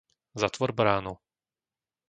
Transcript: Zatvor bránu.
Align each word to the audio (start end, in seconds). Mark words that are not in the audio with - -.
Zatvor 0.35 0.71
bránu. 0.73 1.13